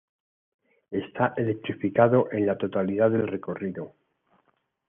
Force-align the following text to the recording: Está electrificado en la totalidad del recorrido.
Está 0.89 1.35
electrificado 1.37 2.27
en 2.31 2.47
la 2.47 2.57
totalidad 2.57 3.11
del 3.11 3.27
recorrido. 3.27 3.93